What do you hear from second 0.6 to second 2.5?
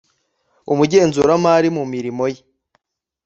umugenzuramari mu mirimo ye